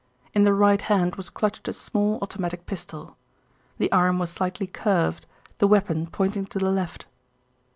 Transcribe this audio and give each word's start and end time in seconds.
In 0.33 0.45
the 0.45 0.53
right 0.55 0.81
hand 0.81 1.13
was 1.15 1.29
clutched 1.29 1.67
a 1.67 1.73
small, 1.73 2.17
automatic 2.23 2.65
pistol. 2.65 3.15
The 3.77 3.91
arm 3.91 4.17
was 4.17 4.31
slightly 4.31 4.65
curved, 4.65 5.27
the 5.59 5.67
weapon 5.67 6.07
pointing 6.07 6.47
to 6.47 6.57
the 6.57 6.71
left. 6.71 7.05